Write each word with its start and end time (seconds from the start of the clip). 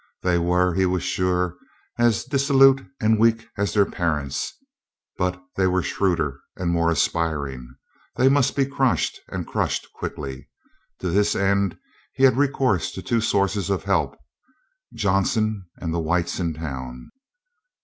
They 0.23 0.39
were, 0.39 0.73
he 0.73 0.87
was 0.87 1.03
sure, 1.03 1.57
as 1.99 2.23
dissolute 2.23 2.83
and 2.99 3.19
weak 3.19 3.47
as 3.55 3.71
their 3.71 3.85
parents, 3.85 4.51
but 5.15 5.39
they 5.55 5.67
were 5.67 5.83
shrewder 5.83 6.39
and 6.57 6.71
more 6.71 6.89
aspiring. 6.89 7.75
They 8.15 8.27
must 8.27 8.55
be 8.55 8.65
crushed, 8.65 9.19
and 9.27 9.45
crushed 9.45 9.85
quickly. 9.93 10.49
To 11.01 11.11
this 11.11 11.35
end 11.35 11.77
he 12.13 12.23
had 12.23 12.35
recourse 12.35 12.91
to 12.93 13.03
two 13.03 13.21
sources 13.21 13.69
of 13.69 13.83
help 13.83 14.17
Johnson 14.95 15.67
and 15.77 15.93
the 15.93 15.99
whites 15.99 16.39
in 16.39 16.55
town. 16.55 17.11